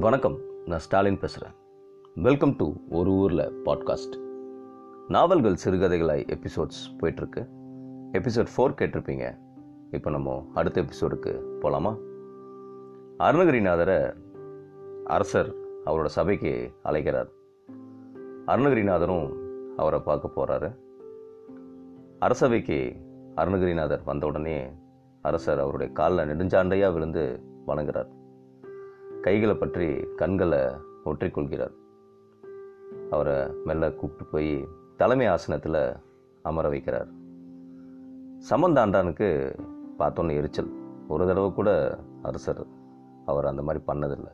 [0.00, 0.38] வணக்கம்.
[0.66, 1.54] நான் ஸ்டாலின் பேசுகிறேன்
[2.14, 4.16] வெல்கம் டு ஒரு ஊரில் பாட்காஸ்ட்
[5.08, 7.48] நாவல்கள் சிறுகதைகளாய் எபிசோட்ஸ் போயிட்டுருக்கு.
[8.12, 9.38] எபிசோட் ஃபோர் கேட்டிருப்பீங்க.
[9.90, 11.96] இப்போ நம்ம அடுத்த எபிசோடுக்கு போகலாமா
[13.18, 14.14] அருணகிரிநாதரை
[15.04, 15.54] அரசர்
[15.86, 17.28] அவரோட சபைக்கு அழைக்கிறார்.
[18.46, 19.36] அருணகிரிநாதரும்
[19.76, 20.74] அவரை பார்க்க போகிறாரு
[22.18, 22.96] அரசவைக்கு
[23.36, 24.70] அருணகிரிநாதர் வந்த உடனே
[25.22, 28.16] அரசர் அவருடைய காலில் நெடுஞ்சாண்டையாக விழுந்து வணங்குறார்.
[29.22, 30.58] கைகளை பற்றி கண்களை
[31.04, 31.72] ஒற்றிக்கொள்கிறார்.
[33.10, 35.96] அவரை மெல்ல கூப்பிட்டு போய் தலைமை ஆசனத்தில்
[36.42, 37.08] அமர வைக்கிறார்.
[38.50, 39.58] சமந்தாண்டானுக்கு
[39.98, 40.70] பார்த்தோன்னு எரிச்சல்.
[41.08, 42.66] ஒரு தடவை கூட அரசர்
[43.26, 44.32] அவர் அந்த மாதிரி பண்ணதில்லை.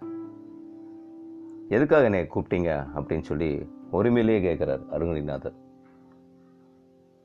[1.69, 2.87] எதுக்காக என்னை கூப்பிட்டீங்க?
[2.95, 5.55] அப்படின்னு சொல்லி உரிமையிலேயே கேட்குறார் அருங்கலிநாதர்.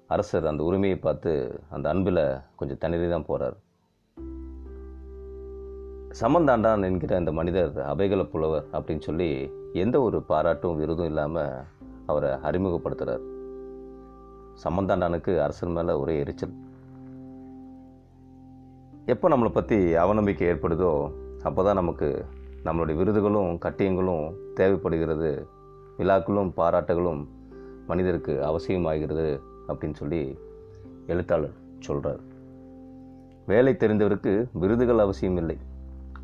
[0.08, 3.58] அரசர் அந்த உரிமையை பார்த்து அந்த அன்பில் கொஞ்சம் தண்ணீர் தான் போகிறார்
[6.18, 11.64] சமந்தாண்டான் என்கிற அந்த மனிதர் அபைகல புலவர் அப்படின்னு சொல்லி எந்த ஒரு பாராட்டும் விருதும் இல்லாமல்
[12.06, 13.26] அவரை அறிமுகப்படுத்துகிறார்
[14.64, 16.56] சமந்தாண்டானுக்கு அரசன் மேலே ஒரே எரிச்சல்.
[19.06, 21.12] எப்போ நம்மளை பற்றி அவநம்பிக்கை ஏற்படுதோ
[21.44, 22.26] அப்போ தான் நமக்கு
[22.64, 25.48] நம்மளுடைய விருதுகளும் கட்டியங்களும் தேவைப்படுகிறது.
[25.98, 27.28] விழாக்களும் பாராட்டுகளும்
[27.88, 30.40] மனிதருக்கு அவசியமாகிறது அப்படின்னு சொல்லி
[31.08, 32.22] எழுத்தாளர் சொல்கிறார்
[33.46, 35.58] வேலை தெரிந்தவருக்கு விருதுகள் அவசியம் இல்லை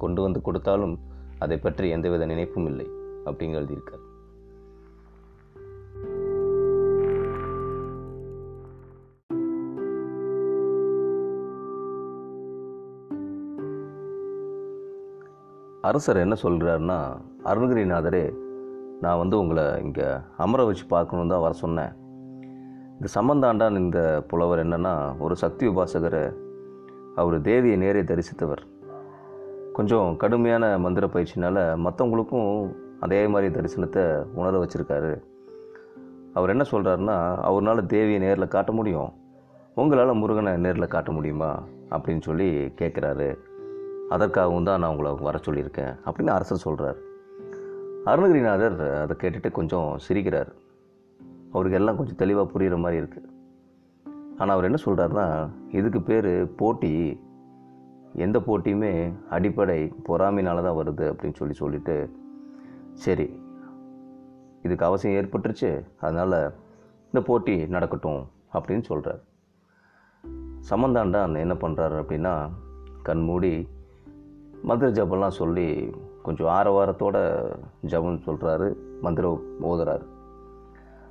[0.03, 0.95] கொண்டு வந்து கொடுத்தாலும்
[1.45, 2.87] அதை பற்றி எந்தவித நினைப்பும் இல்லை
[3.27, 4.03] அப்படிங்க எழுதியிருக்கார்.
[15.89, 16.99] அரசர் என்ன சொல்கிறாருன்னா
[17.49, 18.23] அருணகிரிநாதரே
[19.03, 20.07] நான் வந்து உங்களை இங்கே
[20.43, 21.93] அமர வச்சு பார்க்கணும் தான் வர சொன்னேன்.
[22.97, 24.93] இந்த சம்பந்தாண்டான் இந்த புலவர் என்னன்னா
[25.25, 26.23] ஒரு சக்தி உபாசகரை
[27.21, 28.63] அவர் தேவியை நேரே தரிசித்தவர்.
[29.75, 35.21] கொஞ்சம் கடுமையான மந்திர பயிற்சினால் மற்றவங்களுக்கும் அதே மாதிரி தரிசனத்தை உணர வச்சுருக்காரு.
[36.33, 39.13] அவர் என்ன சொல்கிறாருன்னா அவரால் தேவியை நேரில் காட்ட முடியும்.
[39.75, 41.63] உங்களால் முருகனை நேரில் காட்ட முடியுமா?
[41.89, 43.37] அப்படின்னு சொல்லி கேட்குறாரு
[44.09, 45.93] அதற்காகவும் தான் நான் உங்களை வர சொல்லியிருக்கேன்.
[46.05, 46.95] அப்படின்னு அரசர் சொல்கிறார்
[48.05, 50.51] அருணகிரிநாதர் அதை கேட்டுட்டு கொஞ்சம் சிரிக்கிறார்.
[51.51, 53.29] அவருக்கு எல்லாம் கொஞ்சம் தெளிவாக புரிகிற மாதிரி இருக்குது
[54.37, 57.23] ஆனால் அவர் என்ன சொல்கிறாருன்னா இதுக்கு பேர் போட்டி.
[58.15, 62.09] எந்த போட்டியுமே அடிப்படை பொறாமையினால தான் வருது அப்படின்னு சொல்லி சொல்லிட்டு
[62.93, 63.41] சரி
[64.61, 66.53] இதுக்கு அவசியம் ஏற்பட்டுருச்சு அதனால்
[67.13, 69.21] இந்த போட்டி நடக்கட்டும் அப்படின்னு சொல்கிறார்
[70.69, 72.49] சமந்தாண்டான் என்ன பண்ணுறாரு அப்படின்னா
[73.03, 73.67] கண்மூடி
[74.63, 75.93] மந்திர ஜபம்லாம் சொல்லி
[76.23, 77.17] கொஞ்சம் ஆரவாரத்தோட
[77.81, 80.05] ஜபம் சொல்கிறாரு மந்திரம் ஓதுறாரு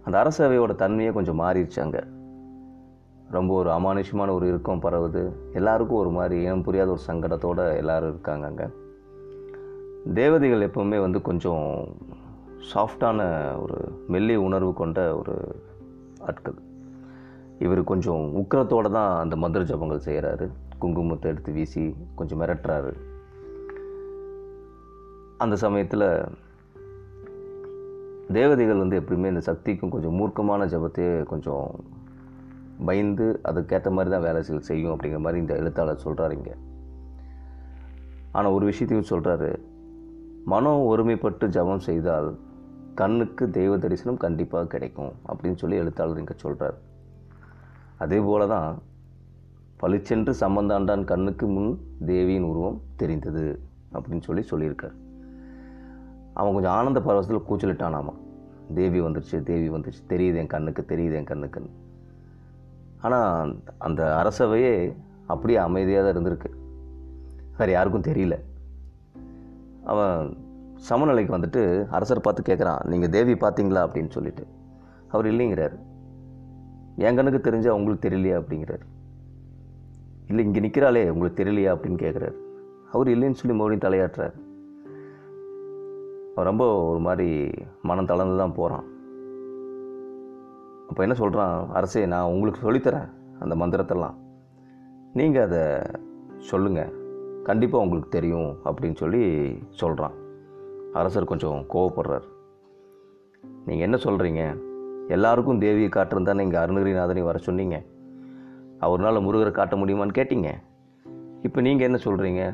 [0.05, 2.03] அந்த அரசவையோட தன்மையே கொஞ்சம் மாறிடுச்சு அங்கே.
[3.31, 5.33] ரொம்ப ஒரு அமானுஷமான ஒரு இறுக்கம் பரவுது.
[5.53, 8.67] எல்லாருக்கும் ஒரு மாதிரி இனம் புரியாத ஒரு சங்கடத்தோடு எல்லாரும் இருக்காங்க அங்கே.
[10.15, 11.89] தேவதைகள் எப்போவுமே வந்து கொஞ்சம்
[12.75, 13.21] சாஃப்டான
[13.63, 15.57] ஒரு மெல்லிய உணர்வு கொண்ட ஒரு
[16.19, 16.55] ஆட்கள்.
[17.59, 20.49] இவர் கொஞ்சம் உக்கரத்தோடு தான் அந்த மந்திர ஜபங்கள் செய்கிறாரு
[20.81, 22.93] குங்குமத்தை எடுத்து வீசி கொஞ்சம் மிரட்டுறாரு.
[25.39, 26.25] அந்த சமயத்தில்
[28.33, 31.71] தேவதைகள் வந்து எப்படியுமே இந்த சக்திக்கும் கொஞ்சம் மூர்க்கமான ஜபத்தையே கொஞ்சம்
[32.87, 36.55] பயந்து அதுக்கேற்ற மாதிரி தான் வேலை செய்யும் அப்படிங்கிற மாதிரி இந்த எழுத்தாளர் சொல்கிறாரு இங்கே.
[38.33, 39.51] ஆனால் ஒரு விஷயத்தையும் சொல்கிறாரு
[40.45, 42.39] மனம் ஒருமைப்பட்டு ஜபம் செய்தால்
[42.95, 46.77] கண்ணுக்கு தெய்வ தரிசனம் கண்டிப்பாக கிடைக்கும் அப்படின்னு சொல்லி எழுத்தாளர் இங்கே சொல்கிறார்
[47.97, 48.83] அதே போல தான்
[49.77, 53.47] பளிச்சென்று சம்பந்தாண்டான் கண்ணுக்கு முன் தேவியின் உருவம் தெரிந்தது
[53.93, 54.95] அப்படின்னு சொல்லி சொல்லியிருக்கார்.
[56.35, 58.15] அவன் கொஞ்சம் ஆனந்த பரவசத்தில் கூச்சலிட்டானாமா.
[58.75, 61.73] தேவி வந்துருச்சு தேவி வந்துருச்சு தெரியுது என் கண்ணுக்கு தெரியுது என் கண்ணுக்குன்னு.
[63.05, 64.95] ஆனால் அந்த அரசவையே
[65.27, 66.51] அப்படியே அமைதியாக தான் இருந்திருக்கு.
[67.59, 68.39] வேறு யாருக்கும் தெரியல.
[69.85, 70.37] அவன்
[70.77, 73.83] சமநிலைக்கு வந்துட்டு அரசர் பார்த்து கேட்குறான் நீங்கள் தேவி பார்த்தீங்களா?
[73.83, 74.47] அப்படின்னு சொல்லிட்டு.
[75.09, 75.79] அவர் இல்லைங்கிறார்.
[76.97, 78.39] என் கண்ணுக்கு தெரிஞ்சால் உங்களுக்கு தெரியலையா?
[78.41, 78.85] அப்படிங்கிறார்.
[80.29, 81.75] இல்லை இங்கே நிற்கிறாளே உங்களுக்கு தெரியலையா?
[81.75, 82.35] அப்படின்னு கேட்குறாரு
[82.93, 84.35] அவர் இல்லைன்னு சொல்லி மறுபடியும் தலையாட்டுறார்.
[86.33, 87.51] அவன் ரொம்ப ஒரு மாதிரி
[87.83, 88.93] மனம் தளர்ந்து தான் போகிறான்
[90.95, 93.09] அப்போ என்ன சொல்கிறான் அரசே நான் உங்களுக்கு சொல்லித்தரேன்
[93.43, 94.17] அந்த மந்திரத்தெல்லாம்.
[95.19, 95.63] நீங்கள் அதை
[96.51, 96.93] சொல்லுங்கள்
[97.49, 99.23] கண்டிப்பாக உங்களுக்கு தெரியும் அப்படின்னு சொல்லி
[99.81, 100.15] சொல்கிறான்
[101.01, 102.29] அரசர் கொஞ்சம் கோவப்படுறார்.
[103.65, 104.45] நீங்கள் என்ன சொல்கிறீங்க
[105.17, 107.79] எல்லாருக்கும் தேவியை காட்டுறது தானே இங்கே அருணகிரிநாதனை வர சொன்னீங்க.
[108.89, 110.53] அவரால் முருகரை காட்ட முடியுமான்னு கேட்டீங்க.
[111.49, 112.45] இப்போ நீங்கள் என்ன சொல்கிறீங்க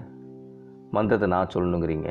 [0.97, 2.11] மந்திரத்தை நான் சொல்லணுங்கிறீங்க.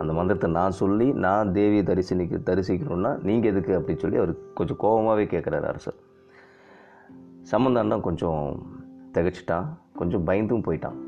[0.00, 5.24] அந்த மந்திரத்தை நான் சொல்லி நான் தேவியை தரிசனிக்க தரிசிக்கணும்னா நீங்கள் எதுக்கு அப்படின்னு சொல்லி அவர் கொஞ்சம் கோபமாகவே
[5.32, 5.98] கேட்குறாரு அரசர்.
[7.52, 8.42] சம்பந்தாண்டம் கொஞ்சம்
[9.14, 9.68] திகச்சிட்டான்
[10.00, 10.98] கொஞ்சம் பயந்தும் போயிட்டான்.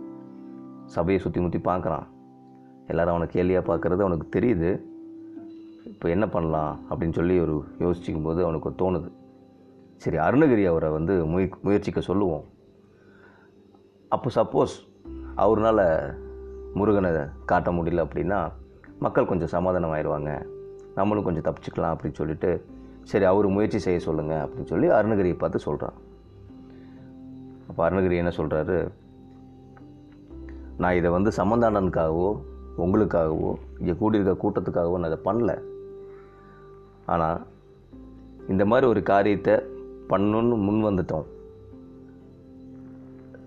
[0.95, 2.07] சபையை சுற்றி முற்றி பார்க்குறான்.
[2.91, 4.71] எல்லோரும் அவனை கேள்வியாக பார்க்குறது அவனுக்கு தெரியுது.
[5.91, 9.11] இப்போ என்ன பண்ணலாம் அப்படின்னு சொல்லி ஒரு யோசிச்சிக்கும் போது அவனுக்கு தோணுது.
[10.03, 12.47] சரி அருணகிரி அவரை வந்து முய முயற்சிக்க சொல்லுவோம்.
[14.15, 14.75] அப்போ சப்போஸ்
[15.45, 15.81] அவர்னால
[16.79, 17.11] முருகனை
[17.51, 18.41] காட்ட முடியல அப்படின்னா
[19.01, 20.31] மக்கள் கொஞ்சம் சமாதானம் ஆயிடுவாங்க
[20.95, 22.65] நம்மளும் கொஞ்சம் தப்பிச்சுக்கலாம் அப்படின்னு சொல்லிட்டு
[23.03, 25.97] சரி அவர் முயற்சி செய்ய சொல்லுங்கள் அப்படின்னு சொல்லி அருணகிரியை பார்த்து சொல்கிறான்
[27.69, 28.79] அப்போ அருணகிரி என்ன சொல்கிறாரு
[30.77, 32.29] நான் இதை வந்து சம்பந்தாண்டனுக்காகவோ
[32.85, 35.53] உங்களுக்காகவோ இங்கே கூடியிருக்க கூட்டத்துக்காகவோ நான் இதை பண்ணல.
[37.07, 37.41] ஆனால்
[38.49, 39.55] இந்த மாதிரி ஒரு காரியத்தை
[40.09, 41.27] பண்ணணுன்னு முன் வந்துட்டோம்.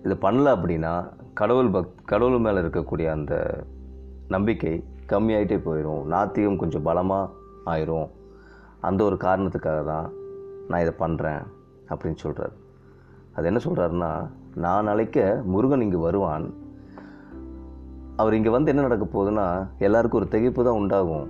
[0.04, 0.92] இது பண்ணல அப்படின்னா
[1.34, 3.64] கடவுள் பக் கடவுள் மேலே இருக்கக்கூடிய அந்த
[4.28, 7.30] நம்பிக்கை கம்மியாயிட்டே போயிடும் நாத்தியம் கொஞ்சம் பலமாக
[7.66, 8.08] ஆயிரும்.
[8.80, 10.06] அந்த ஒரு காரணத்துக்காக தான்
[10.68, 11.42] நான் இதை பண்ணுறேன்
[11.88, 12.54] அப்படின்னு சொல்கிறார்
[13.32, 14.10] அது என்ன சொல்கிறாருன்னா
[14.54, 16.46] நான் அழைக்க முருகன் இங்கே வருவான்.
[18.16, 19.46] அவர் இங்கே வந்து என்ன நடக்க போகுதுன்னா
[19.78, 21.28] எல்லாருக்கும் ஒரு திகைப்பு தான் உண்டாகும்.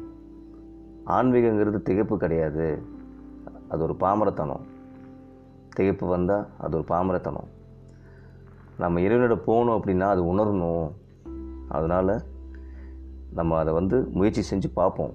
[1.06, 2.66] ஆன்மீகங்கிறது திகைப்பு கிடையாது.
[3.68, 4.64] அது ஒரு பாமரத்தனம்.
[5.76, 7.48] திகைப்பு வந்தால் அது ஒரு பாமரத்தனம்.
[8.78, 10.90] நம்ம இறைவனிட போகணும் அப்படின்னா அது உணரணும்.
[11.68, 12.14] அதனால்
[13.34, 15.12] நம்ம அதை வந்து முயற்சி செஞ்சு பார்ப்போம்.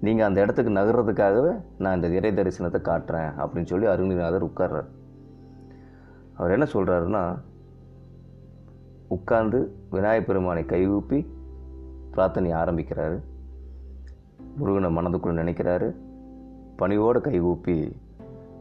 [0.00, 4.84] நீங்கள் அந்த இடத்துக்கு நகர்றதுக்காகவே நான் இந்த இறை தரிசனத்தை காட்டுறேன் அப்படின்னு சொல்லி அருணிநாதர் உட்கார்றார்.
[6.34, 7.38] அவர் என்ன சொல்கிறாருன்னா
[9.08, 11.26] உட்கார்ந்து விநாயகப் பெருமானை கைகூப்பி
[12.10, 13.20] பிரார்த்தனை ஆரம்பிக்கிறாரு.
[14.56, 15.94] முருகனை மனதுக்குள் நினைக்கிறாரு.
[16.76, 17.96] பணிவோடு கைகூப்பி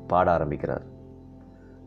[0.07, 0.97] பாட ஆரம்பிக்கிறார்.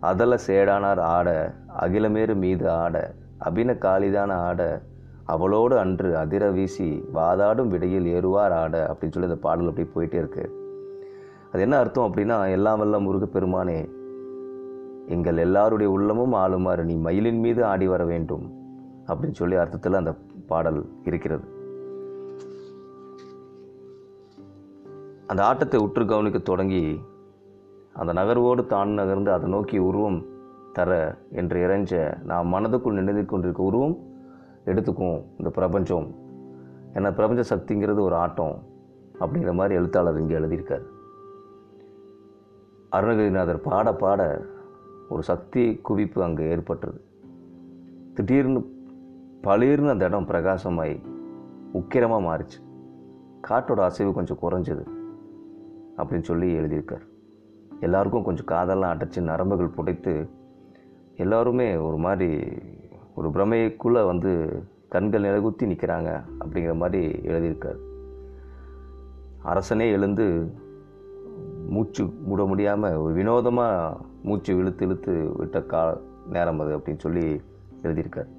[0.00, 3.14] அதில் சேடானார் ஆட அகிலமேறு மீது ஆட
[3.44, 4.82] அபின காளிதான ஆட
[5.24, 10.60] அவளோடு அன்று அதிர வீசி வாதாடும் விடையில் ஏறுவார் ஆட அப்படின்னு சொல்லி அந்த பாடல் அப்படி போயிட்டே இருக்கு.
[11.52, 13.90] அது என்ன அர்த்தம் அப்படின்னா எல்லாம் வல்ல முருகப் பெருமானே
[15.06, 18.52] எங்கள் எல்லாருடைய உள்ளமும் ஆளுமாறு நீ மயிலின் மீது ஆடி வர வேண்டும்
[19.06, 20.14] அப்படின்னு சொல்லி அர்த்தத்தில் அந்த
[20.46, 21.44] பாடல் இருக்கிறது.
[25.26, 27.00] அந்த ஆட்டத்தை உற்று கவனிக்க தொடங்கி
[27.92, 30.24] அந்த நகர்வோடு தான் நகர்ந்து அதை நோக்கி உருவம்
[30.72, 33.98] தர என்று இறைஞ்ச நான் மனதுக்குள் நினைத்து கொண்டிருக்க உருவம்
[34.66, 36.08] எடுத்துக்கும் இந்த பிரபஞ்சம்.
[36.94, 38.56] ஏன்னா பிரபஞ்ச சக்திங்கிறது ஒரு ஆட்டம்
[39.20, 40.84] அப்படிங்கிற மாதிரி எழுத்தாளர் இங்கே எழுதியிருக்கார்.
[42.90, 44.42] அருணகிரிநாதர் பாட பாட
[45.08, 46.98] ஒரு சக்தி குவிப்பு அங்கே ஏற்பட்டது.
[48.14, 48.60] திடீர்னு
[49.42, 50.94] பளிர்னு அந்த இடம் பிரகாசமாய்
[51.74, 52.58] உக்கிரமாக மாறிச்சு.
[53.48, 54.84] காட்டோட அசைவு கொஞ்சம் குறைஞ்சது
[55.96, 57.06] அப்படின்னு சொல்லி எழுதியிருக்கார்.
[57.80, 60.28] எல்லாருக்கும் கொஞ்சம் காதெல்லாம் அடைச்சி நரம்புகள் புடைத்து
[61.16, 62.28] எல்லோருமே ஒரு மாதிரி
[63.14, 64.30] ஒரு பிரமைக்குள்ளே வந்து
[64.88, 66.10] கண்கள் நிலகுத்தி நிற்கிறாங்க
[66.40, 67.80] அப்படிங்கிற மாதிரி எழுதியிருக்கார்.
[69.42, 70.26] அரசனே எழுந்து
[71.68, 75.98] மூச்சு மூட முடியாமல் ஒரு வினோதமாக மூச்சு இழுத்து இழுத்து விட்ட கா
[76.30, 77.40] நேரம் அது அப்படின்னு சொல்லி
[77.82, 78.30] எழுதியிருக்கார்.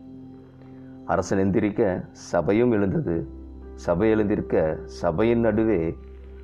[1.05, 3.27] அரசன் எந்திரிக்க சபையும் எழுந்தது.
[3.75, 5.97] சபை எழுந்திருக்க சபையின் நடுவே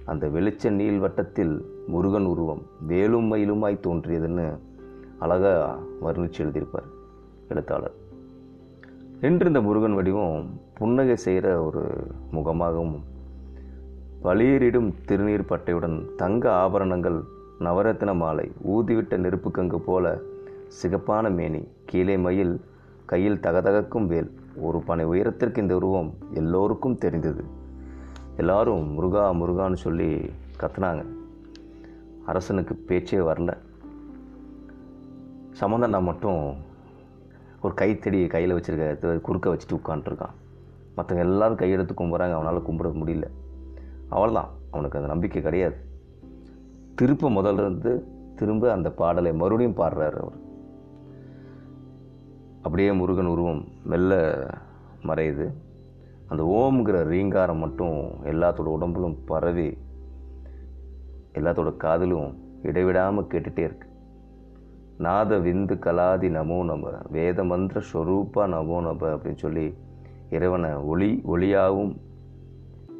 [0.05, 1.55] அந்த வெளிச்ச நீள் வட்டத்தில்
[1.87, 4.47] முருகன் உருவம் வேலும் மயிலுமாய் தோன்றியதுன்னு
[5.19, 6.89] அழகாக வர்ணிச்சு எழுதியிருப்பார்
[7.49, 7.98] எழுத்தாளர்.
[9.21, 12.99] நின்றிருந்த முருகன் வடிவம் புன்னகை செய்கிற ஒரு முகமாகவும்
[14.23, 17.23] பளியரிடும் திருநீர் பட்டையுடன் தங்க ஆபரணங்கள்
[17.59, 20.19] நவரத்தின மாலை ஊதிவிட்ட நெருப்பு கங்கு போல
[20.67, 22.61] சிகப்பான மேனி கீழே மயில்
[23.05, 24.31] கையில் தகதகக்கும் வேல்.
[24.55, 27.43] ஒரு பனை உயரத்திற்கு இந்த உருவம் எல்லோருக்கும் தெரிந்தது.
[28.37, 30.29] எல்லாரும் முருகா முருகான்னு சொல்லி
[30.59, 31.05] கத்துனாங்க.
[32.25, 33.57] அரசனுக்கு பேச்சே வரல.
[35.61, 36.67] சம்பந்தண்ணா மட்டும்
[37.61, 40.35] ஒரு கைத்தடி கையில் வச்சுருக்க குறுக்க வச்சுட்டு உட்காந்துருக்கான்
[40.97, 43.27] மற்றவங்க எல்லாரும் கையெடுத்து கும்பிட்றாங்க அவனால் கும்பிட முடியல.
[44.11, 45.75] அவ்வளோதான் அவனுக்கு அந்த நம்பிக்கை கிடையாது.
[46.95, 48.03] திருப்ப முதல்ல இருந்து
[48.35, 50.47] திரும்ப அந்த பாடலை மறுபடியும் பாடுறாரு அவர்.
[52.61, 54.13] அப்படியே முருகன் உருவம் மெல்ல
[55.03, 55.53] மறையுது.
[56.27, 59.77] அந்த ஓம்ங்கிற ரீங்காரம் மட்டும் எல்லாத்தோட உடம்புலும் பரவி
[61.33, 62.31] எல்லாத்தோட காதிலும்
[62.63, 63.88] இடைவிடாமல் கேட்டுகிட்டே இருக்கு.
[64.99, 69.73] நாத விந்து கலாதி நமோ நம வேத மந்திர ஸ்வரூபா நமோ நம அப்படின்னு சொல்லி
[70.29, 71.97] இறைவனை ஒளி ஒளியாகவும்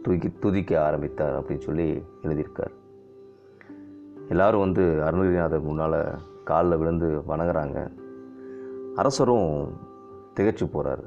[0.02, 2.72] தூக்கி துதிக்க ஆரம்பித்தார் அப்படின்னு சொல்லி எழுதியிருக்கார்.
[4.30, 7.92] எல்லாரும் வந்து அருணகிரிநாதர் முன்னால் காலில் விழுந்து வணங்குறாங்க.
[8.96, 9.68] அரசரும்
[10.36, 11.04] திகைச்சு போகிறாரு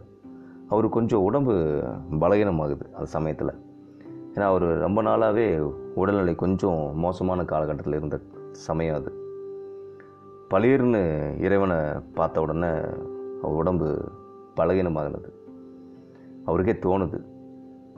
[0.68, 3.54] அவர் கொஞ்சம் உடம்பு பலகீனமாகுது அந்த சமயத்தில்.
[4.34, 8.20] ஏன்னா அவர் ரொம்ப நாளாகவே உடல்நிலை கொஞ்சம் மோசமான காலகட்டத்தில் இருந்த
[8.50, 9.21] சமயம் அது.
[10.52, 11.00] பளிர்னு
[11.46, 11.76] இறைவனை
[12.16, 12.70] பார்த்த உடனே
[13.42, 13.88] அவர் உடம்பு
[14.58, 15.30] பலகீனமாகினது.
[16.48, 17.18] அவருக்கே தோணுது.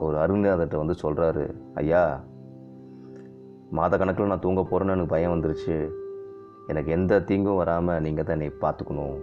[0.05, 1.43] ஒரு அருணாதர்கிட்ட வந்து சொல்கிறாரு
[1.81, 2.03] ஐயா
[3.77, 5.77] மாத கணக்கில் நான் தூங்க போகிறேன்னு எனக்கு பயம் வந்துருச்சு.
[6.71, 9.19] எனக்கு எந்த தீங்கும் வராமல் நீங்கள் தான் என்னை பார்த்துக்கணும்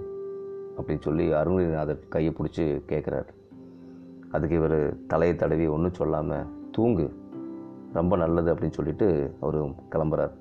[0.77, 3.33] அப்படின்னு சொல்லி அருணகிரிநாதர் கையை பிடிச்சி கேட்குறாரு
[4.37, 4.79] அதுக்கு இவர்
[5.13, 7.09] தலையை தடவி ஒன்றும் சொல்லாமல் தூங்கு
[7.99, 9.09] ரொம்ப நல்லது அப்படின்னு சொல்லிட்டு
[9.41, 9.59] அவர்
[9.95, 10.35] கிளம்புறார்.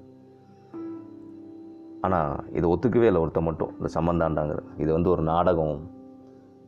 [2.01, 5.89] ஆனால் இதை ஒத்துக்கவே இல்லை ஒருத்த மட்டும் இந்த சம்மந்தாண்டாங்கிற இது வந்து ஒரு நாடகம்.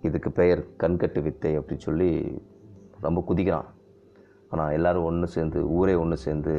[0.02, 2.42] இதுக்கு பெயர் கண்கட்டு வித்தை அப்படின்னு சொல்லி
[3.00, 3.70] ரொம்ப குதிக்கிறான்.
[4.50, 6.54] ஆனால் எல்லோரும் ஒன்று சேர்ந்து ஊரே ஒன்று சேர்ந்து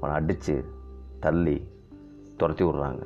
[0.00, 0.64] அவனை அடித்து
[1.20, 1.56] தள்ளி
[2.36, 3.02] துரத்தி விட்றாங்க.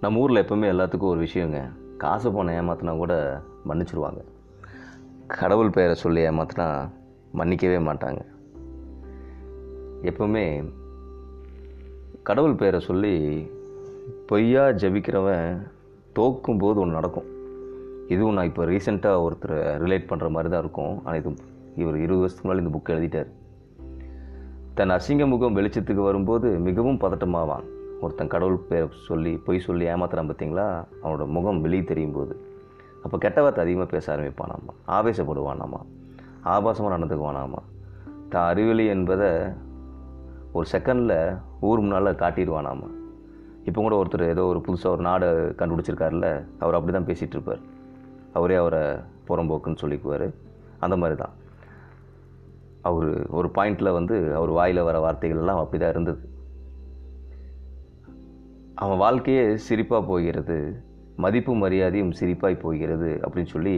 [0.00, 1.60] நம்ம ஊரில் எப்போவுமே எல்லாத்துக்கும் ஒரு விஷயங்க
[1.96, 4.20] காசு போன ஏமாத்தினா கூட மன்னிச்சிருவாங்க.
[5.26, 6.66] கடவுள் பெயரை சொல்லி ஏமாத்தினா
[7.34, 8.20] மன்னிக்கவே மாட்டாங்க.
[10.02, 10.44] எப்பவுமே
[12.28, 13.12] கடவுள் பெயரை சொல்லி
[14.26, 15.58] பொய்யா ஜபிக்கிறவன்
[16.18, 17.28] தோக்கும்போது ஒன்று நடக்கும்.
[18.08, 20.94] இதுவும் நான் இப்போ ரீசெண்டாக ஒருத்தர் ரிலேட் பண்ணுற மாதிரி தான் இருக்கும்.
[21.04, 21.30] ஆனால் இது
[21.76, 23.30] இவர் இருபது வருஷத்துக்கு முன்னாடி இந்த புக் எழுதிட்டார்.
[24.74, 27.66] தன் அசிங்க முகம் வெளிச்சத்துக்கு வரும்போது மிகவும் பதட்டமாவான்.
[28.00, 30.66] ஒருத்தன் கடவுள் பேரை சொல்லி பொய் சொல்லி ஏமாத்துறான் பார்த்தீங்களா
[31.02, 32.36] அவனோட முகம் வெளியே தெரியும் போது.
[33.02, 34.74] அப்போ கெட்ட வார்த்தை அதிகமாக பேச ஆரம்பிப்பானாமா?
[34.88, 35.82] ஆவேசப்படுவானாமா?
[36.44, 37.62] ஆபாசமாக நடந்துக்குவானாமா?
[38.28, 39.30] தான் அறிவெளி என்பதை
[40.56, 41.16] ஒரு செகண்டில்
[41.68, 42.84] ஊர் முன்னால் காட்டிடுவான் நாம்
[43.68, 45.28] இப்போ கூட ஒருத்தர் ஏதோ ஒரு புதுசாக ஒரு நாடை
[45.60, 46.28] கண்டுபிடிச்சிருக்காருல்ல
[46.62, 47.62] அவர் அப்படி தான் பேசிகிட்டு இருப்பார்
[48.38, 48.82] அவரே அவரை
[49.28, 50.26] புறம்போக்குன்னு சொல்லிக்குவார்.
[50.84, 51.34] அந்த மாதிரி தான்
[52.88, 53.08] அவர்
[53.38, 56.22] ஒரு பாயிண்டில் வந்து அவர் வாயில் வர வார்த்தைகள் எல்லாம் அப்படி தான் இருந்தது.
[58.84, 60.58] அவன் வாழ்க்கையே சிரிப்பாக போகிறது
[61.24, 63.74] மதிப்பு மரியாதையும் சிரிப்பாய் போகிறது அப்படின்னு சொல்லி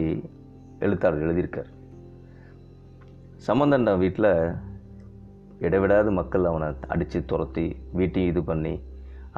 [0.85, 1.69] எழுத்தாளர் எழுதியிருக்கார்.
[3.47, 4.31] சம்பந்தண்டா வீட்டில்
[5.65, 7.65] இடைவிடாத மக்கள் அவனை அடித்து துரத்தி
[7.97, 8.73] வீட்டையும் இது பண்ணி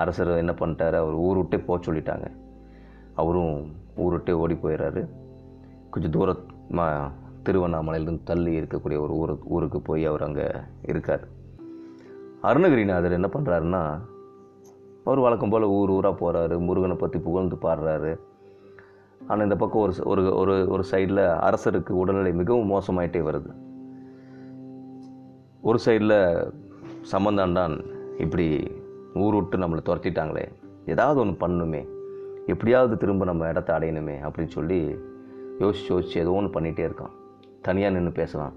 [0.02, 0.96] அரசர் என்ன பண்ணிட்டாரு?
[1.04, 2.28] அவர் ஊர் விட்டே போக சொல்லிட்டாங்க.
[3.22, 3.56] அவரும்
[4.04, 5.02] ஊர் விட்டே ஓடி போயிடுறாரு
[5.94, 7.10] கொஞ்சம் தூரமாக
[7.46, 10.46] திருவண்ணாமலையிலிருந்து தள்ளி இருக்கக்கூடிய ஒரு ஊரு ஊருக்கு போய் அவர் அங்கே
[10.92, 11.24] இருக்கார்.
[12.50, 13.82] அருணகிரிநாதர் என்ன பண்ணுறாருன்னா
[15.06, 18.12] அவர் வழக்கம் போல் ஊர் ஊராக போகிறாரு முருகனை பற்றி புகழ்ந்து பாடுறாரு.
[19.28, 23.52] ஆனால் இந்த பக்கம் ஒரு ஒரு ஒரு ஒரு சைடில் அரசருக்கு உடல்நிலை மிகவும் மோசமாயிட்டே வருது.
[25.70, 26.18] ஒரு சைடில்
[27.12, 27.76] சம்பந்தாண்டான்
[28.24, 28.46] இப்படி
[29.24, 30.46] ஊர் விட்டு நம்மளை துரத்திட்டாங்களே.
[30.94, 31.82] ஏதாவது ஒன்று பண்ணணுமே
[32.52, 34.80] எப்படியாவது திரும்ப நம்ம இடத்த அடையணுமே அப்படின்னு சொல்லி
[35.64, 37.14] யோசிச்சு யோசிச்சு ஏதோ ஒன்று பண்ணிகிட்டே இருக்கான்.
[37.68, 38.56] தனியாக நின்று பேசலாம்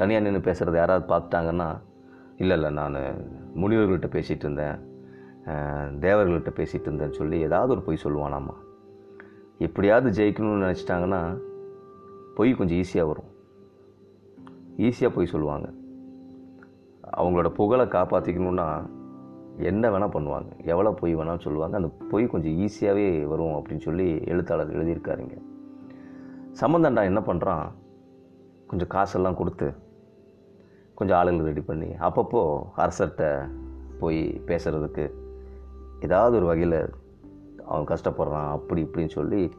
[0.00, 1.68] தனியாக நின்று பேசுகிறத யாராவது பார்த்துட்டாங்கன்னா
[2.42, 2.98] இல்லை இல்லை நான்
[3.60, 4.78] முனிவர்கள்ட்ட பேசிகிட்டு இருந்தேன்.
[6.06, 8.54] தேவர்கள்ட்ட பேசிகிட்டு இருந்தேன்னு சொல்லி ஏதாவது ஒரு பொய் சொல்லுவானாமா?
[9.66, 11.22] எப்படியாவது ஜெயிக்கணும்னு நினச்சிட்டாங்கன்னா
[12.38, 13.30] பொய் கொஞ்சம் ஈஸியாக வரும்.
[14.88, 15.68] ஈஸியாக பொய் சொல்லுவாங்க.
[17.16, 18.88] அவங்களோட புகழை காப்பாற்றிக்கணுன்னா
[19.58, 20.50] என்ன வேணால் பண்ணுவாங்க.
[20.64, 21.76] எவ்வளோ பொய் வேணாலும் சொல்லுவாங்க.
[21.76, 25.34] அந்த பொய் கொஞ்சம் ஈஸியாகவே வரும் அப்படின்னு சொல்லி எழுத்தாளர் எழுதியிருக்காருங்க.
[26.60, 27.72] சம்மந்தண்டா என்ன பண்ணுறான்
[28.66, 29.74] கொஞ்சம் காசெல்லாம் கொடுத்து
[30.94, 32.40] கொஞ்சம் ஆளுங்களை ரெடி பண்ணி அப்பப்போ
[32.76, 33.48] அரசர்கிட்ட
[34.00, 35.04] போய் பேசுகிறதுக்கு
[36.00, 36.90] ஏதாவது ஒரு வகையில்
[37.64, 39.52] அவன் கஷ்டப்படுறான் அப்படி இப்படின்னு சொல்லி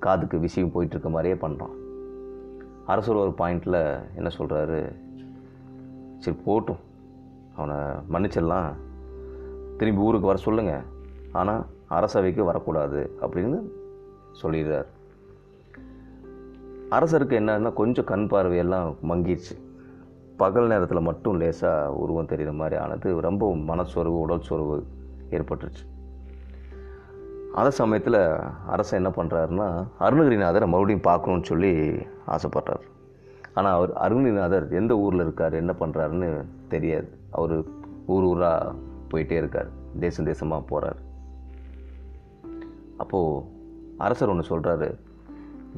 [0.00, 1.74] காதுக்கு விஷயம் போயிட்டுருக்க மாதிரியே பண்ணுறான்
[2.86, 5.07] அரசர் ஒரு பாயிண்டில் என்ன சொல்கிறாரு
[6.18, 6.82] சரி போட்டும்.
[7.56, 7.76] அவனை
[8.12, 8.70] மன்னிச்சிடலாம்.
[9.76, 10.84] திரும்பி ஊருக்கு வர சொல்லுங்கள்
[11.32, 13.58] ஆனால் அரசவைக்கு வரக்கூடாது அப்படின்னு
[14.42, 14.88] சொல்லிடுறார்.
[16.90, 19.54] அரசருக்கு என்னன்னா கொஞ்சம் கண் பார்வையெல்லாம் மங்கிடுச்சு
[20.36, 24.86] பகல் நேரத்தில் மட்டும் லேசாக உருவம் தெரிகிற மாதிரி ஆனது ரொம்ப மனச்சோர்வு உடல் சோர்வு
[25.30, 25.84] ஏற்பட்டுருச்சு.
[27.54, 28.20] அந்த சமயத்தில்
[28.66, 29.68] அரசன் என்ன பண்ணுறாருன்னா
[30.00, 31.72] அருணகிரிநாதரை மறுபடியும் பார்க்கணுன்னு சொல்லி
[32.26, 32.86] ஆசைப்பட்றாரு.
[33.58, 36.28] ஆனால் அவர் அருணிநாதர் எந்த ஊரில் இருக்கார் என்ன பண்ணுறாருன்னு
[36.72, 37.08] தெரியாது.
[37.38, 37.54] அவர்
[38.14, 38.72] ஊர் ஊராக
[39.10, 39.70] போயிட்டே இருக்கார்.
[40.04, 40.98] தேசம் தேசமாக போகிறார்
[43.02, 43.44] அப்போது
[44.06, 44.88] அரசர் ஒன்று சொல்கிறாரு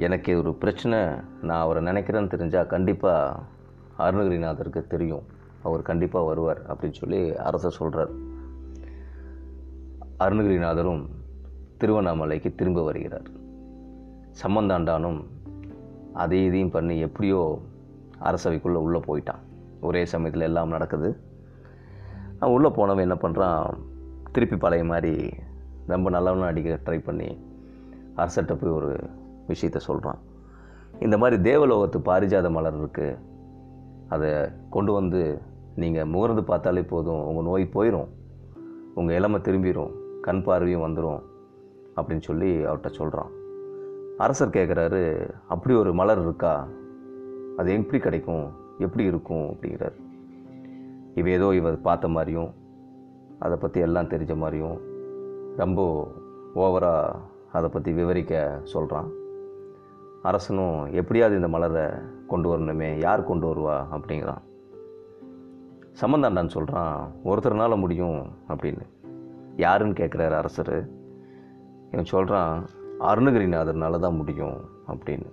[0.07, 0.99] எனக்கு ஒரு பிரச்சனை
[1.49, 3.41] நான் அவரை நினைக்கிறேன்னு தெரிஞ்சால் கண்டிப்பாக
[4.05, 5.25] அருணகிரிநாதருக்கு தெரியும்.
[5.69, 8.13] அவர் கண்டிப்பாக வருவார் அப்படின்னு சொல்லி அரசர் சொல்கிறார்
[10.25, 11.03] அருணகிரிநாதரும்
[11.81, 13.29] திருவண்ணாமலைக்கு திரும்ப வருகிறார்.
[14.43, 15.21] சம்பந்தாண்டானும்
[16.15, 17.61] அதை இதையும் பண்ணி எப்படியோ
[18.21, 19.43] அரசவைக்குள்ளே உள்ளே போயிட்டான்.
[19.81, 21.17] ஒரே சமயத்தில் எல்லாம் நடக்குது.
[22.39, 23.79] அவன் உள்ளே போனவன் என்ன பண்ணுறான்
[24.33, 25.33] திருப்பி பழைய மாதிரி
[25.87, 27.39] ரொம்ப நல்லவனும் அடிக்க ட்ரை பண்ணி
[28.17, 28.91] அரசர்கிட்ட போய் ஒரு
[29.49, 30.19] விஷயத்த சொல்கிறான்
[31.01, 33.19] இந்த மாதிரி தேவலோகத்து பாரிஜாத மலர் இருக்குது
[34.09, 34.31] அதை
[34.71, 35.41] கொண்டு வந்து
[35.75, 37.25] நீங்கள் முகர்ந்து பார்த்தாலே போதும்.
[37.25, 38.09] உங்கள் நோய் போயிடும்
[38.95, 41.23] உங்கள் இளமை திரும்பிடும் கண் பார்வையும் வந்துடும்
[41.97, 43.31] அப்படின்னு சொல்லி அவர்கிட்ட சொல்கிறான்
[44.21, 46.67] அரசர் கேட்குறாரு அப்படி ஒரு மலர் இருக்கா?
[47.57, 48.51] அது எப்படி கிடைக்கும்?
[48.79, 49.45] எப்படி இருக்கும்?
[49.45, 49.93] அப்படிங்கிறார்.
[51.15, 52.55] இவ ஏதோ இவர் பார்த்த மாதிரியும்
[53.39, 54.81] அதை பற்றி எல்லாம் தெரிஞ்ச மாதிரியும்
[55.57, 56.09] ரொம்ப
[56.55, 57.15] ஓவராக
[57.53, 59.11] அதை பற்றி விவரிக்க சொல்கிறான்
[60.23, 61.87] அரசனும் எப்படியாவது இந்த மலரை
[62.29, 63.87] கொண்டு வரணுமே யார் கொண்டு வருவா?
[63.93, 64.43] அப்படிங்கிறான்.
[66.01, 68.87] சம்மந்தாண்டான்னு சொல்கிறான் ஒருத்தர்னால முடியும் அப்படின்னு.
[69.57, 70.89] யாருன்னு கேட்குறாரு அரசர்?
[71.91, 72.65] இவன் சொல்கிறான்
[73.01, 74.57] அருணகிரிநாதர்னால தான் முடியும்
[74.89, 75.33] அப்படின்னு.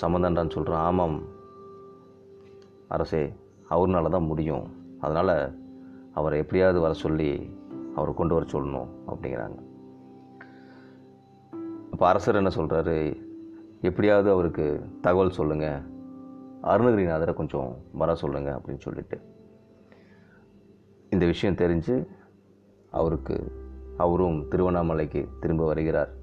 [0.00, 1.22] சம்மந்தாண்டான்னு சொல்கிறான் ஆமாம்
[2.88, 3.34] அரசே
[3.70, 4.96] அவர்னால தான் முடியும்.
[5.00, 5.58] அதனால்
[6.12, 7.56] அவரை எப்படியாவது வர சொல்லி
[7.94, 9.58] அவரை கொண்டு வர சொல்லணும் அப்படிங்கிறாங்க.
[11.92, 13.20] அப்போ அரசர் என்ன சொல்கிறாரு
[13.80, 15.82] எப்படியாவது அவருக்கு தகவல் சொல்லுங்கள்
[16.62, 19.20] அருணகிரிநாதரை கொஞ்சம் வர சொல்லுங்கள் அப்படின்னு சொல்லிட்டு.
[21.10, 22.06] இந்த விஷயம் தெரிஞ்சு
[22.90, 23.52] அவருக்கு
[23.96, 26.13] அவரும் திருவண்ணாமலைக்கு திரும்ப வருகிறார்.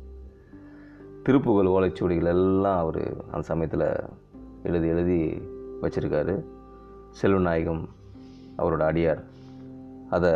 [1.24, 4.10] திருப்புகழ் ஓலைச்சுவடிகள் எல்லாம் அவர் அந்த சமயத்தில்
[4.64, 5.42] எழுதி எழுதி
[5.82, 6.44] வச்சுருக்காரு.
[7.22, 7.86] செல்வநாயகம்
[8.58, 9.24] அவரோட அடியார்.
[10.10, 10.32] அதை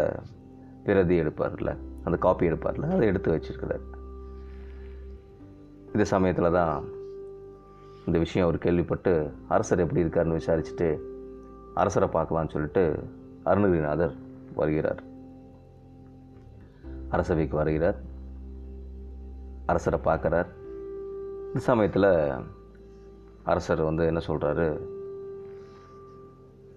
[0.83, 3.81] பிரதி எடுப்பார்ல அந்த காப்பி எடுப்பார்ல அதை எடுத்து வச்சிருக்கிறார்.
[5.85, 6.83] இந்த சமயத்தில் தான்
[8.05, 10.99] இந்த விஷயம் அவர் கேள்விப்பட்டு அரசர் எப்படி இருக்காருன்னு விசாரிச்சுட்டு
[11.73, 13.03] அரசரை பார்க்கலான்னு சொல்லிட்டு
[13.45, 14.13] அருணகிரிநாதர்
[14.55, 15.03] வருகிறார்.
[17.09, 17.95] அரசவைக்கு வருகிறார்.
[19.65, 20.47] அரசரை பார்க்குறார்.
[21.55, 22.33] இந்த சமயத்தில்
[23.43, 24.79] அரசர் வந்து என்ன சொல்கிறாரு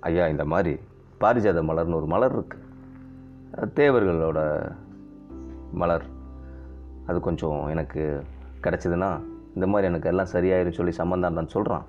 [0.00, 0.72] ஐயா இந்த மாதிரி
[1.20, 2.66] பாரிஜாத மலர்னு ஒரு மலர் இருக்குது
[3.58, 4.70] தேவர்களோட
[5.72, 6.04] மலர்.
[7.06, 8.22] அது கொஞ்சம் எனக்கு
[8.62, 9.20] கிடச்சிதுன்னா
[9.54, 11.86] இந்த மாதிரி எனக்கு எல்லாம் சரியாயிரும் சொல்லி சம்மந்தாண்டான்னு சொல்கிறான்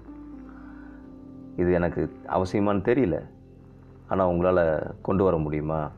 [1.56, 3.26] இது எனக்கு அவசியமானு தெரியல.
[4.08, 5.90] ஆனால் உங்களால் கொண்டு வர முடியுமா?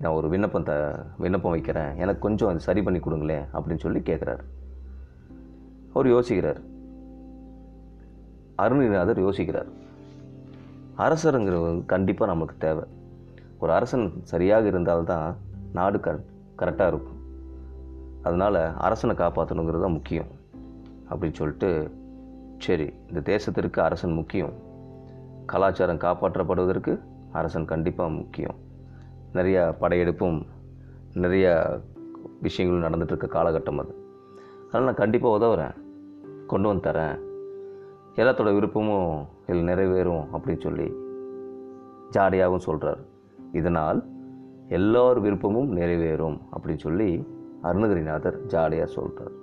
[0.00, 0.74] நான் ஒரு விண்ணப்பத்தை
[1.18, 1.96] விண்ணப்பம் வைக்கிறேன்.
[1.96, 4.60] எனக்கு கொஞ்சம் அது சரி பண்ணி கொடுங்களேன் அப்படின்னு சொல்லி கேட்குறாரு
[5.94, 6.60] அவர் யோசிக்கிறார்.
[8.56, 9.68] அருணிநாதர் யோசிக்கிறார்.
[10.98, 12.84] அரசருங்கிறவங்க கண்டிப்பாக நமக்கு தேவை.
[13.58, 15.36] ஒரு அரசன் சரியாக இருந்தால்தான்
[15.72, 16.20] நாடு க
[16.58, 17.20] கரெக்டாக இருக்கும்.
[18.22, 20.26] அதனால் அரசனை காப்பாற்றணுங்கிறது தான் முக்கியம்.
[21.10, 21.90] அப்படின்னு சொல்லிட்டு
[22.58, 24.52] சரி இந்த தேசத்திற்கு அரசன் முக்கியம்.
[25.46, 26.98] கலாச்சாரம் காப்பாற்றப்படுவதற்கு
[27.32, 28.54] அரசன் கண்டிப்பாக முக்கியம்.
[29.32, 30.46] நிறையா படையெடுப்பும்
[31.14, 31.80] நிறையா
[32.42, 33.94] விஷயங்களும் நடந்துகிட்ருக்க காலகட்டம் அது.
[34.68, 35.81] அதனால் நான் கண்டிப்பாக உதவுறேன்.
[36.52, 37.18] கொண்டு வந்து தரேன்.
[38.20, 39.12] எல்லாத்தோட விருப்பமும்
[39.48, 40.88] இதில் நிறைவேறும் அப்படின்னு சொல்லி
[42.16, 43.02] ஜாடியாகவும் சொல்கிறார்
[43.58, 44.00] இதனால்
[44.78, 47.08] எல்லோர் விருப்பமும் நிறைவேறும் அப்படின்னு சொல்லி
[47.68, 49.34] அருணகிரிநாதர் ஜாடியாக சொல்கிறார்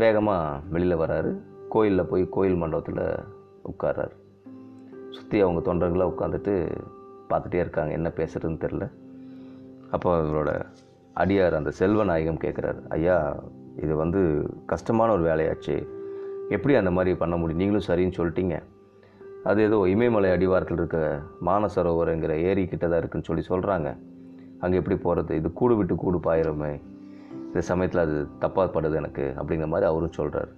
[0.00, 1.30] வேகமாக வெளியில் வராரு.
[1.74, 3.04] கோயிலில் போய் கோயில் மண்டபத்தில்
[3.70, 4.14] உட்கார்றார்.
[5.16, 6.54] சுற்றி அவங்க தொண்டர்களாக உட்காந்துட்டு
[7.30, 7.92] பார்த்துட்டே இருக்காங்க.
[7.98, 8.86] என்ன பேசுகிறதுன்னு தெரில
[9.94, 10.50] அப்போ இவரோட
[11.22, 13.18] அடியார் அந்த செல்வநாயகம் கேட்குறாரு ஐயா
[13.84, 14.20] இது வந்து
[14.72, 15.76] கஷ்டமான ஒரு வேலையாச்சு.
[16.48, 17.60] எப்படி அந்த மாதிரி பண்ண முடியும்?
[17.62, 18.62] நீங்களும் சரின்னு சொல்லிட்டீங்க.
[19.44, 23.96] அது ஏதோ இமயமலை அடிவாரத்தில் இருக்க மானசரோவரங்கிற ஏரி கிட்ட தான் இருக்குதுன்னு சொல்லி சொல்கிறாங்க
[24.58, 26.80] அங்கே எப்படி போகிறது இது கூடு விட்டு கூடு பாயிரமே
[27.46, 30.48] இந்த சமயத்தில் அது தப்பாக படுது எனக்கு அப்படிங்கிற மாதிரி அவரும் சொல்கிறார்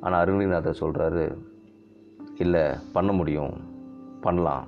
[0.00, 1.38] ஆனால் அருணிநாதர் சொல்கிறாரு
[2.36, 3.54] இல்லை பண்ண முடியும்.
[4.20, 4.66] பண்ணலாம்.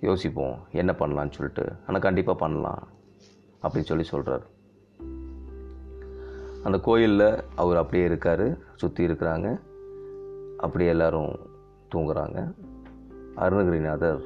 [0.00, 0.56] யோசிப்போம்.
[0.72, 1.72] என்ன பண்ணலான்னு சொல்லிட்டு.
[1.86, 2.88] ஆனால் கண்டிப்பாக பண்ணலாம்.
[3.62, 4.44] அப்படின்னு சொல்லி சொல்கிறார்
[6.62, 9.60] அந்த கோயிலில் அவர் அப்படியே இருக்கார் சுற்றி இருக்கிறாங்க.
[10.58, 11.38] அப்படியே எல்லோரும்
[11.94, 12.52] தூங்குறாங்க.
[13.36, 14.22] அருணகிரிநாதர்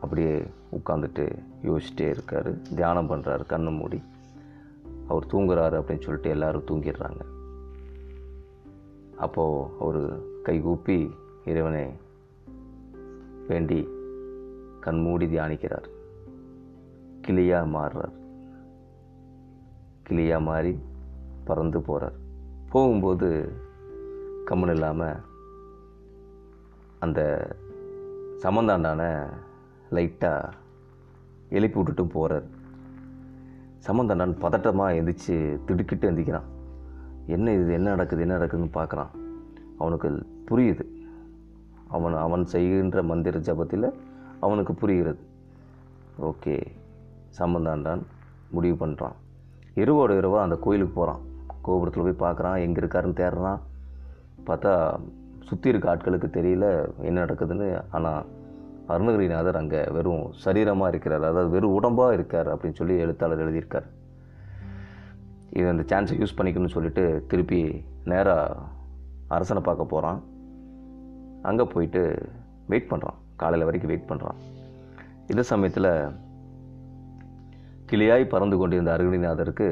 [0.00, 2.62] அப்படியே உட்காந்துட்டு யோசிச்சிட்டே இருக்கார்.
[2.62, 4.02] தியானம் பண்ணுறாரு கண்ணை மூடி.
[5.08, 7.20] அவர் தூங்குறாரு அப்படின்னு சொல்லிட்டு எல்லோரும் தூங்கிடுறாங்க.
[9.16, 11.10] அப்போது அவர் கைகூப்பி
[11.44, 11.92] இறைவனை
[13.48, 13.88] வேண்டி
[14.80, 15.84] கண் மூடி தியானிக்கிறார்.
[17.20, 18.12] கிளியாக மாறுறார்.
[20.02, 20.78] கிளியாக மாறி
[21.44, 22.12] பறந்து போகிறார்
[22.70, 23.52] போகும்போது
[24.46, 25.16] கம்முன்னு இல்லாமல்
[26.98, 27.50] அந்த
[28.42, 29.26] சமந்தாண்டான
[29.90, 30.52] லைட்டாக
[31.48, 32.44] எழுப்பி விட்டுட்டும் போகிறார்
[33.86, 36.48] சமந்தாண்டான் பதட்டமாக எந்திரிச்சு திடுக்கிட்டு எந்திக்கிறான்.
[37.26, 37.72] என்ன இது?
[37.72, 38.22] என்ன நடக்குது?
[38.22, 39.10] என்ன நடக்குதுன்னு பார்க்குறான்.
[39.78, 40.84] அவனுக்கு புரியுது.
[41.88, 43.92] அவன் அவன் செய்கின்ற மந்திர ஜபத்தில்
[44.40, 45.18] அவனுக்கு புரிகிறது.
[46.20, 46.66] ஓகே.
[47.38, 48.02] சம்பந்தாண்டான்
[48.50, 49.12] முடிவு பண்ணுறான்
[49.74, 51.20] இரவோட இரவாக அந்த கோயிலுக்கு போகிறான்
[51.66, 53.60] கோபுரத்தில் போய் பார்க்குறான் எங்கே இருக்காருன்னு தேடுறான்.
[54.48, 54.72] பார்த்தா
[55.48, 56.66] சுற்றி இருக்க ஆட்களுக்கு தெரியல
[57.08, 57.68] என்ன நடக்குதுன்னு.
[57.96, 58.22] ஆனால்
[58.92, 61.26] அருணகிரிநாதர் அங்கே வெறும் சரீரமாக இருக்கிறார்.
[61.30, 63.88] அதாவது வெறும் உடம்பாக இருக்கார் அப்படின்னு சொல்லி எழுத்தாளர் எழுதியிருக்கார்.
[65.58, 67.60] இது அந்த சான்ஸை யூஸ் பண்ணிக்கணும்னு சொல்லிட்டு திருப்பி
[68.10, 68.60] நேராக
[69.36, 70.20] அரசனை பார்க்க போகிறான்
[71.48, 72.02] அங்கே போயிட்டு
[72.72, 74.38] வெயிட் பண்ணுறான் காலையில் வரைக்கும் வெயிட் பண்ணுறான்
[75.30, 75.90] இந்த சமயத்தில்
[77.90, 79.68] கிளியாய் பறந்து கொண்டிருந்த அருகிரிநாதருக்கு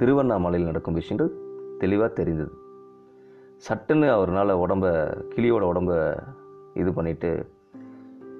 [0.00, 1.30] திருவண்ணாமலையில் நடக்கும் விஷயங்கள்
[1.78, 2.52] தெளிவாக தெரிந்தது.
[3.64, 4.86] சட்டுன்னு அவர்னால் உடம்ப
[5.34, 5.90] கிளியோட உடம்ப
[6.74, 7.30] இது பண்ணிவிட்டு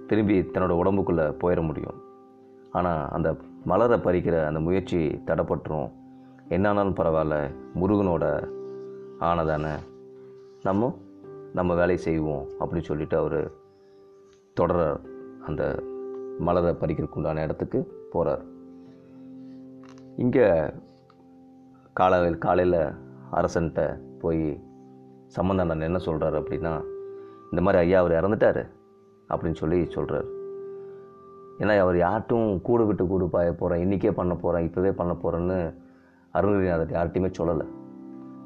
[0.07, 1.99] திரும்பி தன்னோட உடம்புக்குள்ளே போயிட முடியும்.
[2.71, 3.29] ஆனால் அந்த
[3.65, 5.91] மலரை பறிக்கிற அந்த முயற்சி தடப்பட்டுரும்.
[6.49, 7.37] என்னானாலும் பரவாயில்ல
[7.81, 8.25] முருகனோட
[9.29, 9.75] ஆனதானே
[10.63, 10.93] நம்ம
[11.53, 13.41] நம்ம வேலையை செய்வோம் அப்படின்னு சொல்லிட்டு அவர்
[14.57, 15.01] தொடரார்
[15.47, 15.63] அந்த
[16.39, 17.81] மலரை பறிக்கிறதுக்குண்டான இடத்துக்கு
[18.13, 18.45] போகிறார்
[20.17, 20.47] இங்கே
[21.93, 22.81] காலையில் காலையில்
[23.33, 24.63] அரசன்கிட்ட போய்
[25.27, 26.83] சம்பந்தம் என்ன சொல்கிறாரு அப்படின்னா
[27.45, 28.69] இந்த மாதிரி ஐயா அவர் இறந்துட்டார்
[29.29, 30.39] அப்படின்னு சொல்லி சொல்கிறார்
[31.59, 35.75] ஏன்னா அவர் யார்ட்டும் கூடு விட்டு கூடு பாய போகிறேன் இன்றைக்கே பண்ண போகிறேன் இப்போவே பண்ண போகிறேன்னு
[36.35, 37.67] அருணகிரிநாதர் யார்ட்டையுமே சொல்லலை.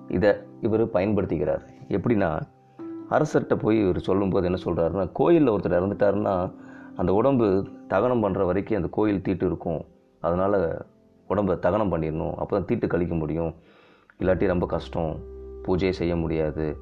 [0.09, 1.61] இதை இவர் பயன்படுத்திக்கிறார்.
[1.89, 2.41] எப்படின்னா
[3.11, 6.55] அரசர்கிட்ட போய் இவர் சொல்லும்போது என்ன சொல்கிறாருன்னா கோயிலில் ஒருத்தர் இறந்துட்டாருன்னா
[6.97, 9.85] அந்த உடம்பு தகனம் பண்ணுற வரைக்கும் அந்த கோயில் தீட்டு இருக்கும்.
[10.21, 10.87] அதனால்
[11.29, 13.55] உடம்பை தகனம் பண்ணிடணும் அப்போ தான் தீட்டு கழிக்க முடியும்.
[14.21, 15.17] இல்லாட்டி ரொம்ப கஷ்டம்.
[15.67, 16.77] பூஜையை செய்ய முடியாது.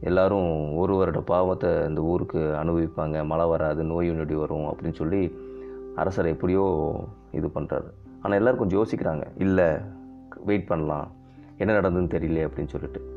[0.00, 3.24] எல்லோரும் ஒரு வருட பாவத்தை இந்த ஊருக்கு அனுபவிப்பாங்க.
[3.24, 5.38] மழை வராது நோய் நொடி வரும் அப்படின்னு சொல்லி
[5.96, 6.94] அரசர் எப்படியோ
[7.32, 7.90] இது பண்ணுறாரு
[8.22, 9.22] ஆனால் எல்லோரும் கொஞ்சம் யோசிக்கிறாங்க.
[9.38, 9.64] இல்லை
[10.44, 11.12] வெயிட் பண்ணலாம்.
[11.56, 13.14] என்ன நடந்ததுன்னு தெரியல அப்படின்னு சொல்லிட்டு.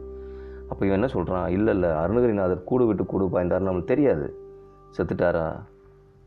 [0.70, 4.36] அப்போ இவன் என்ன சொல்கிறான் இல்லை இல்லை அருணகிரிநாதர் கூடு விட்டு கூடு பாய்ந்தார் நம்மளுக்கு தெரியாது.
[4.98, 5.60] செத்துட்டாரா?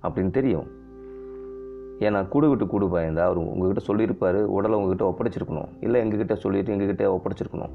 [0.02, 0.80] அப்படின்னு தெரியும்.
[2.02, 3.24] ஏன்னா கூடு விட்டு கூடு பாய்ந்தா?
[3.28, 5.68] அவர் உங்ககிட்ட சொல்லியிருப்பார் உடலை உங்ககிட்ட ஒப்படைச்சிருக்கணும்.
[5.80, 7.74] இல்லை எங்ககிட்ட சொல்லிட்டு எங்ககிட்ட ஒப்படைச்சிருக்கணும்.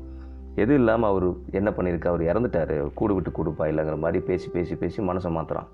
[0.56, 2.08] எது இல்லாமல் அவர் என்ன பண்ணியிருக்கா?
[2.08, 2.94] அவர் இறந்துட்டார்.
[2.94, 5.68] கூடு விட்டு கூடு இல்லைங்கிற மாதிரி பேசி பேசி பேசி மனசை மாற்றுறான்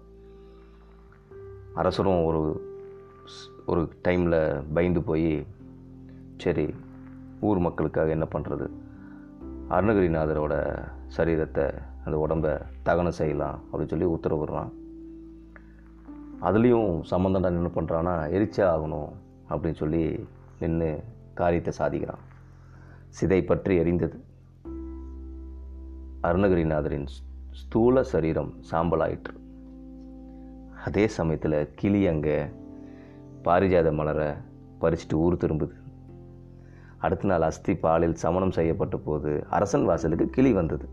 [1.74, 2.42] அரசரும் ஒரு
[3.66, 5.46] ஒரு டைமில் பயந்து போய்
[6.38, 6.66] சரி
[7.40, 8.68] ஊர் மக்களுக்காக என்ன பண்ணுறது
[9.70, 10.54] அருணகிரிநாதரோட
[11.18, 11.66] சரீரத்தை
[12.06, 12.52] அந்த உடம்பை
[12.84, 14.72] தகனம் செய்யலாம் அப்படின்னு சொல்லி உத்தரவிடுறான்.
[16.48, 19.12] அதுலேயும் சம்மந்தண்டா என்ன பண்ணுறான்னா எரிச்சே ஆகணும்
[19.50, 20.02] அப்படின்னு சொல்லி
[20.60, 20.90] நின்று
[21.34, 22.24] காரியத்தை சாதிக்கிறான்.
[23.18, 24.18] சிதை பற்றி எரிந்தது
[26.22, 27.08] அருணகிரிநாதரின்
[27.52, 29.34] ஸ்தூல சரீரம் சாம்பலாயிற்று.
[30.86, 32.38] அதே சமயத்தில் கிளி அங்கே
[33.44, 34.30] பாரிஜாத மலரை
[34.82, 35.76] பறிச்சுட்டு ஊர் திரும்புது.
[36.98, 40.86] அடுத்த நாள் அஸ்தி பாலில் சமணம் செய்யப்பட்ட போது அரசன் வாசலுக்கு கிளி வந்தது.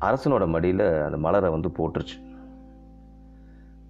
[0.00, 2.16] அரசனோட மடியில் அந்த மலரை வந்து போட்டுருச்சு.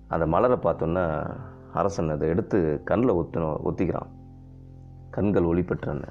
[0.09, 1.37] அந்த மலரை பார்த்தோன்னா
[1.73, 4.11] அரசன் அதை எடுத்து கண்ணில் ஒத்துன ஒத்திக்கிறான்.
[5.11, 6.05] கண்கள் ஒளி பெற்றன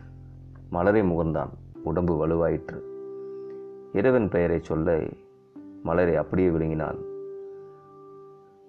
[0.69, 1.49] மலரை முகர்ந்தான்
[1.83, 2.79] உடம்பு வலுவாயிற்று.
[3.93, 5.07] இறைவன் பெயரை சொல்ல
[5.83, 6.99] மலரை அப்படியே விழுங்கினான்.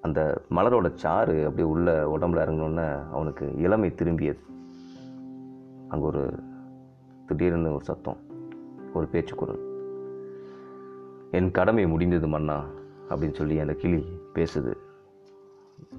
[0.00, 4.42] அந்த மலரோட சாறு அப்படியே உள்ள உடம்புல இறங்கினோன்னே அவனுக்கு இளமை திரும்பியது.
[5.88, 6.38] அங்கே ஒரு
[7.26, 8.16] திடீர்னு ஒரு சத்தம்
[8.94, 9.62] ஒரு பேச்சுக்குரல்
[11.30, 12.64] என் கடமை முடிந்தது மன்னா
[13.08, 14.72] அப்படின்னு சொல்லி அந்த கிளி பேசுது.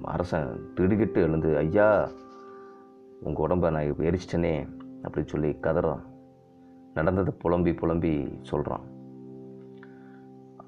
[0.02, 2.08] அரசன் திடுக்கிட்டு எழுந்து ஐயா
[3.20, 4.68] உங்கள் உடம்பை நான் எரிச்சிட்டனே
[5.02, 6.00] அப்படின்னு சொல்லி கதறான்
[6.94, 8.96] நடந்ததை புலம்பி புலம்பி சொல்கிறான்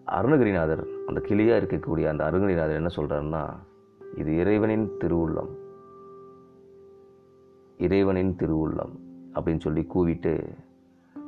[0.05, 3.53] அருணகிரிநாதர் அந்த கிளியாக இருக்கக்கூடிய அந்த அருணகிரிநாதர் என்ன சொல்கிறாருன்னா
[4.17, 5.51] இது இறைவனின் திருவுள்ளம்.
[7.79, 8.99] இறைவனின் திருவுள்ளம்
[9.35, 10.49] அப்படின்னு சொல்லி கூவிட்டு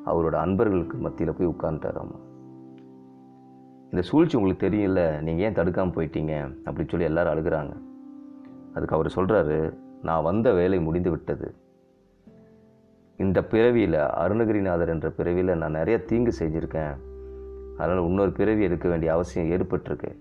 [0.06, 2.31] அவரோட அன்பர்களுக்கு மத்தியில் போய் உட்காந்துட்டாராம்மா
[3.92, 6.54] இந்த சூழ்ச்சி உங்களுக்கு தெரியல நீங்கள் ஏன் தடுக்காமல் போயிட்டீங்க?
[6.64, 7.72] அப்படின்னு சொல்லி எல்லோரும் அழுகிறாங்க.
[8.74, 11.54] அதுக்கு அவர் சொல்கிறாரு நான் வந்த வேலை முடிந்து விட்டது.
[13.16, 16.96] இந்த பிறவியில் அருணகிரிநாதர் என்ற பிறவியில் நான் நிறைய தீங்கு செஞ்சுருக்கேன்.
[17.78, 20.16] அதனால் இன்னொரு பிறவி எடுக்க வேண்டிய அவசியம் ஏற்பட்டிருக்கு.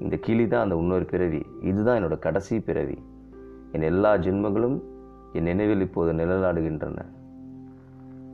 [0.00, 1.46] இந்த கிளி தான் அந்த இன்னொரு பிறவி.
[1.62, 2.98] இதுதான் என்னோட கடைசி பிறவி.
[3.72, 4.82] என் எல்லா ஜென்மங்களும்
[5.32, 6.98] என் நினைவில் இப்போது நிழலாடுகின்றன.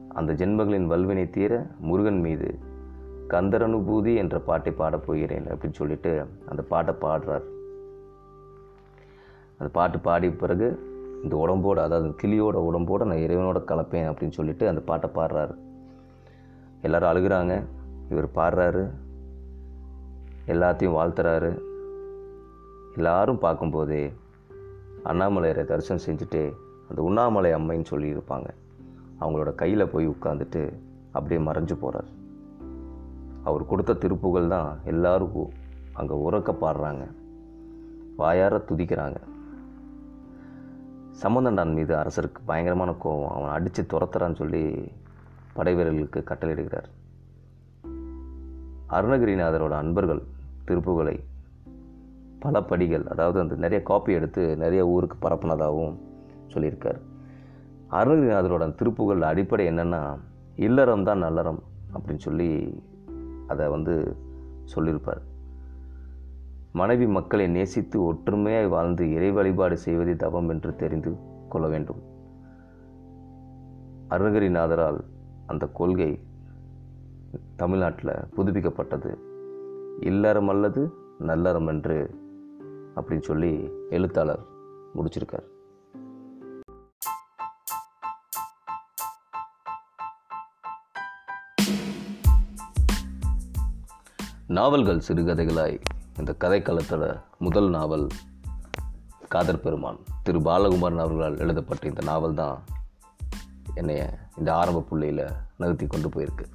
[0.09, 2.73] அந்த ஜென்மங்களின் வல்வினை தீர முருகன் மீது
[3.29, 7.43] கந்தரனுபூதி என்ற பாட்டை பாடப்போகிறேன் அப்படின்னு சொல்லிட்டு அந்த பாட்டை பாடுறார்.
[9.59, 14.81] அந்த பாட்டு பாடிய பிறகு இந்த உடம்போட அதாவது கிளியோட உடம்போட நான் இறைவனோட கலப்பேன் அப்படின்னு சொல்லிட்டு அந்த
[14.81, 15.55] பாட்டை பாடுறாரு.
[16.83, 17.63] எல்லாரும் அழுகிறாங்க.
[18.11, 18.91] இவர் பாடுறாரு.
[20.47, 21.59] எல்லாத்தையும் வாழ்த்துறாரு.
[22.95, 24.13] எல்லாரும் பார்க்கும்போதே
[25.05, 26.53] அண்ணாமலையரை தரிசனம் செஞ்சுட்டு
[26.89, 28.47] அந்த உண்ணாமலை அம்மைன்னு சொல்லியிருப்பாங்க.
[29.21, 30.73] அவங்களோட கையில் போய் உட்காந்துட்டு
[31.13, 32.23] அப்படியே மறைஞ்சு போகிறார்
[33.45, 35.51] அவர் கொடுத்த திருப்புகள் தான் எல்லாரும்
[35.93, 37.07] அங்கே உறக்க பாடுறாங்க.
[38.17, 39.17] வாயார துதிக்கிறாங்க.
[41.23, 43.31] சம்பந்தண்டான் மீது அரசருக்கு பயங்கரமான கோபம்.
[43.31, 44.93] அவன் அடித்து துரத்துறான்னு சொல்லி
[45.57, 46.89] படைவீரர்களுக்கு கட்டளையிடுகிறார்.
[48.89, 50.23] அருணகிரிநாதரோட அன்பர்கள்
[50.65, 51.23] திருப்புகளை
[52.41, 55.95] பல படிகள் அதாவது அந்த நிறைய காப்பி எடுத்து நிறைய ஊருக்கு பரப்புனதாகவும்
[56.55, 57.01] சொல்லியிருக்கார்.
[57.91, 60.19] அருணகிரிநாதரோட திருப்புகள் அடிப்படை என்னென்னா
[60.57, 61.59] இல்லறம் தான் நல்லறம்
[61.95, 62.83] அப்படின்னு சொல்லி
[63.49, 64.17] அதை வந்து
[64.65, 65.23] சொல்லியிருப்பார்.
[66.73, 71.17] மனைவி மக்களை நேசித்து ஒற்றுமையாய் வாழ்ந்து இறை வழிபாடு செய்வதே தவம் என்று தெரிந்து
[71.49, 72.03] கொள்ள வேண்டும்.
[74.09, 75.01] அருணகிரிநாதரால்
[75.47, 76.23] அந்த கொள்கை
[77.57, 79.15] தமிழ்நாட்டில் புதுப்பிக்கப்பட்டது.
[80.01, 82.11] இல்லறம் அல்லது நல்லறம் என்று
[82.97, 84.45] அப்படின்னு சொல்லி எழுத்தாளர்
[84.95, 85.53] முடிச்சிருக்கார்.
[94.55, 95.81] நாவல்கள் சிறுகதைகளாய்.
[96.19, 98.07] இந்த கதைக்களத்தோட முதல் நாவல்
[99.29, 99.99] காதர் பெருமான்.
[100.23, 102.63] திரு பாலகுமாரன் அவர்களால் எழுதப்பட்ட இந்த நாவல் தான்
[103.75, 105.25] என்னைய இந்த ஆரம்ப புள்ளியில்
[105.57, 106.47] நிறுத்தி கொண்டு போயிருக்கு.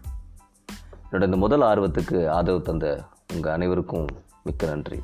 [1.11, 4.07] என்னோட இந்த முதல் ஆர்வத்துக்கு ஆதரவு தந்த உங்கள் அனைவருக்கும்
[4.43, 4.99] மிக்க நன்றி.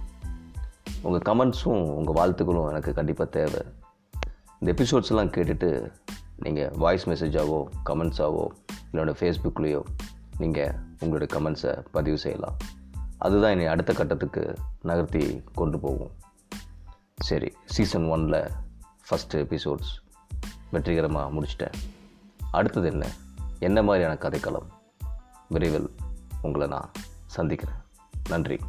[1.02, 3.62] உங்கள் கமெண்ட்ஸும் உங்கள் வாழ்த்துக்களும் எனக்கு கண்டிப்பாக தேவை.
[4.60, 5.92] இந்த எபிசோட்ஸ்லாம் கேட்டுட்டு
[6.38, 8.48] நீங்கள் வாய்ஸ் மெசேஜாவோ கமெண்ட்ஸாவோ
[8.94, 9.84] என்னோடய ஃபேஸ்புக்லேயோ
[10.38, 12.56] நீங்கள் உங்களுடைய கமெண்ட்ஸை பதிவு செய்யலாம்.
[13.26, 16.12] அதுதான் என்னை அடுத்த கட்டத்துக்கு நகர்த்தி கொண்டு போகும்.
[17.16, 18.50] சரி சீசன் ஒனில்
[19.10, 19.92] ஃபஸ்ட்டு எபிசோட்ஸ்
[20.72, 21.74] வெற்றிகரமாக முடிச்சிட்டேன்.
[22.52, 23.08] அடுத்தது என்ன?
[23.60, 24.68] என்ன மாதிரியான கதைக்களம்?
[25.50, 25.96] விரைவில்
[26.42, 26.92] உங்களை நான்
[27.26, 27.76] சந்திக்கிறேன்.
[28.30, 28.60] நன்றி.